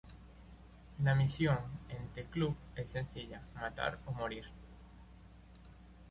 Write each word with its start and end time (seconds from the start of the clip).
La 1.03 1.13
misión 1.13 1.59
en 1.89 2.07
The 2.15 2.23
Club 2.25 2.55
es 2.75 2.89
sencilla, 2.89 3.39
matar 3.53 3.99
o 4.07 4.11
morir. 4.13 4.45